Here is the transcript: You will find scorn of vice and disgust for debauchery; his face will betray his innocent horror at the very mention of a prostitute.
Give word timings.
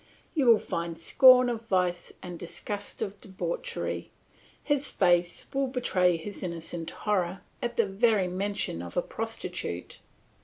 You 0.33 0.47
will 0.47 0.57
find 0.57 0.99
scorn 0.99 1.47
of 1.47 1.67
vice 1.67 2.11
and 2.23 2.39
disgust 2.39 2.97
for 2.97 3.09
debauchery; 3.09 4.09
his 4.63 4.89
face 4.89 5.45
will 5.53 5.67
betray 5.67 6.17
his 6.17 6.41
innocent 6.41 6.89
horror 6.89 7.41
at 7.61 7.77
the 7.77 7.85
very 7.85 8.27
mention 8.27 8.81
of 8.81 8.97
a 8.97 9.03
prostitute. 9.03 9.99